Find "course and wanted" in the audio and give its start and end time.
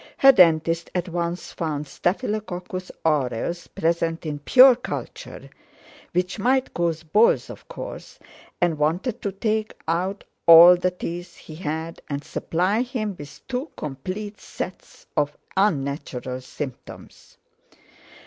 7.67-9.21